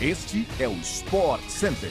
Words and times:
Este 0.00 0.46
é 0.60 0.68
o 0.68 0.74
Sport 0.74 1.42
Center. 1.48 1.90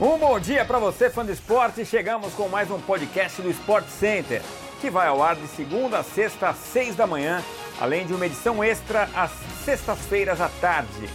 Um 0.00 0.16
bom 0.18 0.38
dia 0.38 0.64
para 0.64 0.78
você, 0.78 1.10
fã 1.10 1.24
do 1.24 1.32
esporte. 1.32 1.84
Chegamos 1.84 2.32
com 2.34 2.48
mais 2.48 2.70
um 2.70 2.78
podcast 2.78 3.42
do 3.42 3.50
Sport 3.50 3.88
Center, 3.88 4.40
que 4.80 4.88
vai 4.88 5.08
ao 5.08 5.20
ar 5.20 5.34
de 5.34 5.48
segunda 5.48 5.98
a 5.98 6.04
sexta 6.04 6.50
às 6.50 6.56
seis 6.56 6.94
da 6.94 7.08
manhã, 7.08 7.42
além 7.80 8.06
de 8.06 8.14
uma 8.14 8.24
edição 8.24 8.62
extra 8.62 9.10
às 9.16 9.32
sextas-feiras 9.64 10.40
à 10.40 10.48
tarde. 10.60 11.10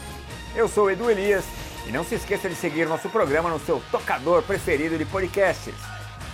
Eu 0.53 0.67
sou 0.67 0.91
Edu 0.91 1.09
Elias 1.09 1.45
e 1.87 1.91
não 1.93 2.03
se 2.03 2.15
esqueça 2.15 2.49
de 2.49 2.55
seguir 2.55 2.85
nosso 2.85 3.07
programa 3.07 3.49
no 3.49 3.61
seu 3.61 3.81
tocador 3.91 4.43
preferido 4.43 4.97
de 4.97 5.05
podcasts. 5.05 5.73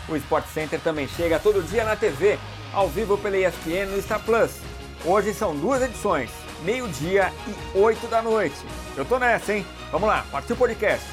O 0.08 0.16
Sport 0.16 0.48
Center 0.48 0.80
também 0.80 1.08
chega 1.08 1.38
todo 1.38 1.62
dia 1.62 1.86
na 1.86 1.96
TV, 1.96 2.40
ao 2.74 2.90
vivo 2.90 3.20
pela 3.20 3.38
ESPN 3.38 3.86
no 3.92 4.02
Star 4.02 4.20
Plus. 4.21 4.50
Hoje 5.06 5.32
são 5.32 5.56
duas 5.56 5.84
edições, 5.84 6.32
meio-dia 6.64 7.32
e 7.48 7.78
8 7.78 8.07
da 8.07 8.21
noite. 8.21 8.55
Eu 8.96 9.05
tô 9.05 9.18
nessa, 9.20 9.54
hein? 9.54 9.66
Vamos 9.91 10.08
lá, 10.08 10.26
partiu 10.31 10.55
o 10.55 10.59
podcast. 10.59 11.05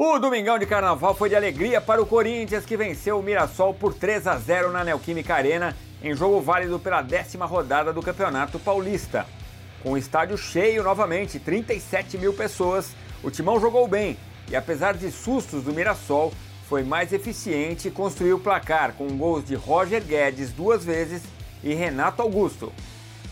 O 0.00 0.18
Domingão 0.20 0.58
de 0.58 0.66
Carnaval 0.66 1.14
foi 1.14 1.28
de 1.28 1.34
alegria 1.34 1.80
para 1.80 2.00
o 2.00 2.06
Corinthians, 2.06 2.64
que 2.64 2.76
venceu 2.76 3.18
o 3.18 3.22
Mirassol 3.22 3.74
por 3.74 3.92
3 3.92 4.26
a 4.28 4.36
0 4.38 4.70
na 4.70 4.84
Neoquímica 4.84 5.34
Arena, 5.34 5.76
em 6.02 6.14
jogo 6.14 6.40
válido 6.40 6.78
pela 6.78 7.02
décima 7.02 7.46
rodada 7.46 7.92
do 7.92 8.00
Campeonato 8.00 8.58
Paulista. 8.58 9.26
Com 9.82 9.92
o 9.92 9.98
estádio 9.98 10.38
cheio 10.38 10.82
novamente, 10.82 11.38
37 11.38 12.16
mil 12.16 12.32
pessoas, 12.32 12.92
o 13.22 13.30
Timão 13.30 13.60
jogou 13.60 13.86
bem 13.88 14.16
e, 14.50 14.56
apesar 14.56 14.94
de 14.94 15.10
sustos 15.10 15.62
do 15.62 15.72
Mirassol, 15.72 16.32
foi 16.68 16.82
mais 16.82 17.12
eficiente 17.12 17.88
e 17.88 17.90
construiu 17.90 18.36
o 18.36 18.40
placar 18.40 18.92
com 18.92 19.08
gols 19.16 19.44
de 19.44 19.54
Roger 19.54 20.02
Guedes 20.02 20.52
duas 20.52 20.84
vezes 20.84 21.22
e 21.62 21.72
Renato 21.72 22.20
Augusto. 22.20 22.72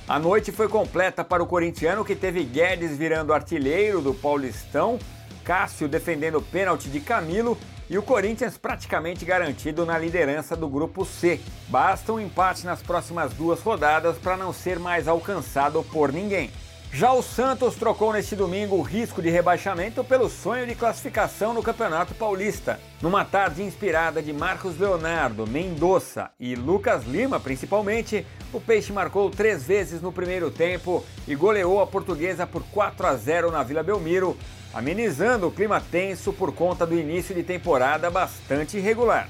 A 0.08 0.18
noite 0.18 0.52
foi 0.52 0.68
completa 0.68 1.24
para 1.24 1.42
o 1.42 1.46
corintiano 1.46 2.04
que 2.04 2.14
teve 2.14 2.44
Guedes 2.44 2.96
virando 2.96 3.32
artilheiro 3.32 4.00
do 4.00 4.14
Paulistão, 4.14 4.98
Cássio 5.44 5.88
defendendo 5.88 6.38
o 6.38 6.42
pênalti 6.42 6.88
de 6.88 7.00
Camilo 7.00 7.58
e 7.88 7.98
o 7.98 8.02
Corinthians 8.02 8.56
praticamente 8.56 9.24
garantido 9.24 9.84
na 9.84 9.98
liderança 9.98 10.56
do 10.56 10.68
grupo 10.68 11.04
C. 11.04 11.40
Basta 11.68 12.12
um 12.12 12.20
empate 12.20 12.64
nas 12.64 12.82
próximas 12.82 13.32
duas 13.32 13.60
rodadas 13.60 14.16
para 14.16 14.36
não 14.36 14.52
ser 14.52 14.78
mais 14.78 15.06
alcançado 15.06 15.84
por 15.92 16.12
ninguém. 16.12 16.50
Já 16.96 17.12
o 17.12 17.22
Santos 17.22 17.74
trocou 17.74 18.10
neste 18.10 18.34
domingo 18.34 18.74
o 18.74 18.80
risco 18.80 19.20
de 19.20 19.28
rebaixamento 19.28 20.02
pelo 20.02 20.30
sonho 20.30 20.66
de 20.66 20.74
classificação 20.74 21.52
no 21.52 21.62
Campeonato 21.62 22.14
Paulista. 22.14 22.80
Numa 23.02 23.22
tarde 23.22 23.62
inspirada 23.62 24.22
de 24.22 24.32
Marcos 24.32 24.78
Leonardo, 24.78 25.46
Mendonça 25.46 26.30
e 26.40 26.54
Lucas 26.54 27.04
Lima, 27.04 27.38
principalmente, 27.38 28.26
o 28.50 28.58
Peixe 28.58 28.94
marcou 28.94 29.28
três 29.28 29.64
vezes 29.64 30.00
no 30.00 30.10
primeiro 30.10 30.50
tempo 30.50 31.04
e 31.28 31.34
goleou 31.34 31.82
a 31.82 31.86
portuguesa 31.86 32.46
por 32.46 32.62
4 32.62 33.06
a 33.06 33.14
0 33.14 33.50
na 33.50 33.62
Vila 33.62 33.82
Belmiro, 33.82 34.34
amenizando 34.72 35.48
o 35.48 35.52
clima 35.52 35.82
tenso 35.82 36.32
por 36.32 36.50
conta 36.54 36.86
do 36.86 36.98
início 36.98 37.34
de 37.34 37.42
temporada 37.42 38.10
bastante 38.10 38.78
irregular. 38.78 39.28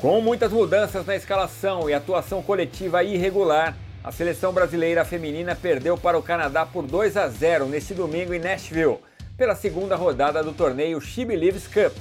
Com 0.00 0.22
muitas 0.22 0.50
mudanças 0.50 1.04
na 1.04 1.14
escalação 1.14 1.90
e 1.90 1.92
atuação 1.92 2.42
coletiva 2.42 3.04
irregular, 3.04 3.76
a 4.02 4.10
seleção 4.10 4.52
brasileira 4.52 5.04
feminina 5.04 5.54
perdeu 5.54 5.96
para 5.96 6.18
o 6.18 6.22
Canadá 6.22 6.64
por 6.64 6.86
2 6.86 7.18
a 7.18 7.28
0 7.28 7.66
neste 7.66 7.92
domingo 7.92 8.32
em 8.32 8.38
Nashville, 8.38 8.98
pela 9.36 9.54
segunda 9.54 9.94
rodada 9.94 10.42
do 10.42 10.52
torneio 10.52 11.00
She 11.00 11.22
Believes 11.24 11.66
Cup. 11.66 11.94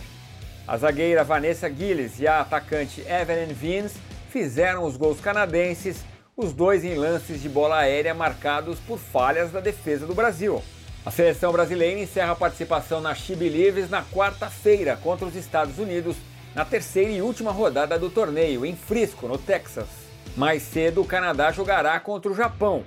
A 0.65 0.77
zagueira 0.77 1.25
Vanessa 1.25 1.69
Gilles 1.69 2.17
e 2.19 2.27
a 2.27 2.39
atacante 2.39 3.01
Evelyn 3.01 3.53
Vins 3.53 3.93
fizeram 4.29 4.85
os 4.85 4.95
gols 4.95 5.19
canadenses, 5.19 6.05
os 6.37 6.53
dois 6.53 6.85
em 6.85 6.95
lances 6.95 7.41
de 7.41 7.49
bola 7.49 7.79
aérea 7.79 8.13
marcados 8.13 8.79
por 8.79 8.97
falhas 8.97 9.51
da 9.51 9.59
defesa 9.59 10.07
do 10.07 10.15
Brasil. 10.15 10.63
A 11.05 11.11
seleção 11.11 11.51
brasileira 11.51 11.99
encerra 11.99 12.31
a 12.31 12.35
participação 12.35 13.01
na 13.01 13.13
She 13.13 13.35
Believes 13.35 13.89
na 13.89 14.03
quarta-feira 14.03 14.95
contra 14.95 15.25
os 15.25 15.35
Estados 15.35 15.77
Unidos, 15.79 16.15
na 16.55 16.63
terceira 16.63 17.11
e 17.11 17.21
última 17.21 17.51
rodada 17.51 17.99
do 17.99 18.09
torneio, 18.09 18.65
em 18.65 18.75
Frisco, 18.75 19.27
no 19.27 19.37
Texas. 19.37 20.08
Mais 20.35 20.63
cedo, 20.63 21.01
o 21.01 21.05
Canadá 21.05 21.51
jogará 21.51 21.99
contra 21.99 22.31
o 22.31 22.35
Japão. 22.35 22.83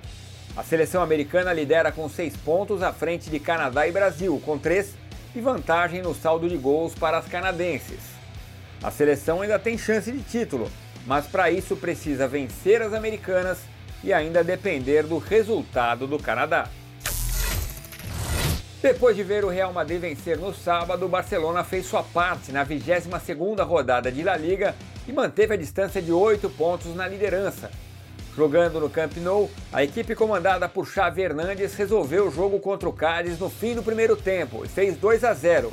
A 0.55 0.63
seleção 0.63 1.01
americana 1.01 1.51
lidera 1.51 1.91
com 1.91 2.07
seis 2.07 2.35
pontos 2.37 2.83
à 2.83 2.93
frente 2.93 3.29
de 3.29 3.39
Canadá 3.39 3.87
e 3.87 3.91
Brasil, 3.91 4.41
com 4.45 4.57
três 4.57 4.95
e 5.35 5.41
vantagem 5.41 6.01
no 6.01 6.13
saldo 6.13 6.47
de 6.47 6.57
gols 6.57 6.93
para 6.93 7.17
as 7.17 7.27
canadenses. 7.27 7.99
A 8.81 8.91
seleção 8.91 9.41
ainda 9.41 9.57
tem 9.57 9.77
chance 9.77 10.11
de 10.11 10.21
título, 10.21 10.69
mas 11.07 11.25
para 11.25 11.49
isso 11.49 11.75
precisa 11.75 12.27
vencer 12.27 12.81
as 12.81 12.93
americanas 12.93 13.59
e 14.03 14.13
ainda 14.13 14.43
depender 14.43 15.03
do 15.03 15.17
resultado 15.17 16.05
do 16.05 16.19
Canadá. 16.19 16.67
Depois 18.81 19.15
de 19.15 19.23
ver 19.23 19.45
o 19.45 19.49
Real 19.49 19.71
Madrid 19.71 20.01
vencer 20.01 20.37
no 20.37 20.53
sábado, 20.53 21.05
o 21.05 21.09
Barcelona 21.09 21.63
fez 21.63 21.85
sua 21.85 22.03
parte 22.03 22.51
na 22.51 22.65
22ª 22.65 23.65
rodada 23.65 24.11
de 24.11 24.21
La 24.21 24.35
Liga 24.35 24.75
e 25.07 25.11
manteve 25.11 25.53
a 25.53 25.57
distância 25.57 26.01
de 26.01 26.11
8 26.11 26.49
pontos 26.51 26.95
na 26.95 27.07
liderança. 27.07 27.69
Jogando 28.35 28.79
no 28.79 28.89
Camp 28.89 29.15
Nou, 29.17 29.49
a 29.71 29.83
equipe 29.83 30.15
comandada 30.15 30.67
por 30.67 30.87
Xavi 30.87 31.21
Hernandes 31.21 31.75
resolveu 31.75 32.27
o 32.27 32.31
jogo 32.31 32.59
contra 32.59 32.89
o 32.89 32.93
Cádiz 32.93 33.37
no 33.37 33.49
fim 33.49 33.75
do 33.75 33.83
primeiro 33.83 34.15
tempo 34.15 34.65
e 34.65 34.67
fez 34.67 34.97
2 34.97 35.23
a 35.23 35.33
0, 35.33 35.71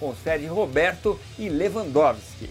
com 0.00 0.14
sede 0.14 0.46
Roberto 0.46 1.18
e 1.38 1.48
Lewandowski. 1.48 2.50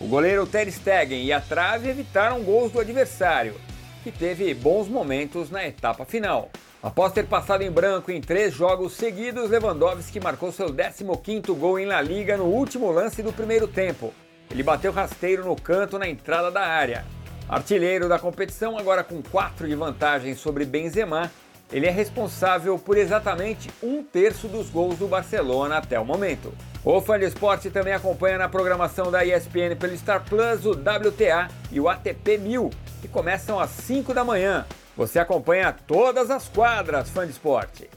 O 0.00 0.08
goleiro 0.08 0.46
Ter 0.46 0.70
Stegen 0.70 1.24
e 1.24 1.32
a 1.32 1.40
trave 1.40 1.88
evitaram 1.88 2.42
gols 2.42 2.72
do 2.72 2.80
adversário, 2.80 3.54
que 4.02 4.10
teve 4.10 4.52
bons 4.54 4.88
momentos 4.88 5.50
na 5.50 5.66
etapa 5.66 6.04
final. 6.04 6.50
Após 6.82 7.12
ter 7.12 7.26
passado 7.26 7.62
em 7.62 7.70
branco 7.70 8.10
em 8.10 8.20
três 8.20 8.52
jogos 8.52 8.92
seguidos, 8.92 9.50
Lewandowski 9.50 10.20
marcou 10.20 10.52
seu 10.52 10.68
15º 10.68 11.54
gol 11.54 11.78
em 11.78 11.86
La 11.86 12.02
Liga 12.02 12.36
no 12.36 12.44
último 12.44 12.90
lance 12.90 13.22
do 13.22 13.32
primeiro 13.32 13.66
tempo, 13.66 14.12
ele 14.50 14.62
bateu 14.62 14.92
rasteiro 14.92 15.44
no 15.44 15.56
canto 15.56 15.98
na 15.98 16.08
entrada 16.08 16.50
da 16.50 16.62
área. 16.62 17.04
Artilheiro 17.48 18.08
da 18.08 18.18
competição, 18.18 18.76
agora 18.76 19.04
com 19.04 19.22
4 19.22 19.68
de 19.68 19.74
vantagem 19.74 20.34
sobre 20.34 20.64
Benzema, 20.64 21.30
ele 21.72 21.86
é 21.86 21.90
responsável 21.90 22.78
por 22.78 22.96
exatamente 22.96 23.70
um 23.82 24.02
terço 24.02 24.48
dos 24.48 24.70
gols 24.70 24.98
do 24.98 25.08
Barcelona 25.08 25.78
até 25.78 25.98
o 25.98 26.04
momento. 26.04 26.52
O 26.84 27.00
fã 27.00 27.18
de 27.18 27.24
esporte 27.24 27.70
também 27.70 27.92
acompanha 27.92 28.38
na 28.38 28.48
programação 28.48 29.10
da 29.10 29.24
ESPN 29.24 29.74
pelo 29.78 29.96
Star 29.96 30.24
Plus 30.24 30.64
o 30.64 30.70
WTA 30.70 31.48
e 31.72 31.80
o 31.80 31.88
ATP 31.88 32.38
1000, 32.38 32.70
que 33.02 33.08
começam 33.08 33.58
às 33.58 33.70
5 33.70 34.14
da 34.14 34.24
manhã. 34.24 34.64
Você 34.96 35.18
acompanha 35.18 35.74
todas 35.86 36.30
as 36.30 36.48
quadras, 36.48 37.10
fã 37.10 37.26
de 37.26 37.32
esporte. 37.32 37.90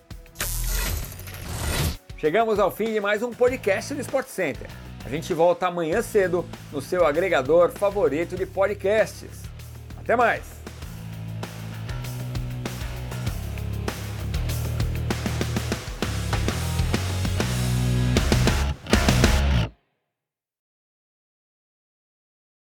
Chegamos 2.18 2.60
ao 2.60 2.70
fim 2.70 2.92
de 2.92 3.00
mais 3.00 3.24
um 3.24 3.32
podcast 3.32 3.94
do 3.94 4.02
Sport 4.02 4.28
Center. 4.28 4.68
A 5.06 5.10
gente 5.10 5.34
volta 5.34 5.68
amanhã 5.68 6.02
cedo 6.02 6.46
no 6.72 6.82
seu 6.82 7.06
agregador 7.06 7.72
favorito 7.72 8.36
de 8.36 8.46
podcasts. 8.46 9.44
Até 9.98 10.16
mais! 10.16 10.60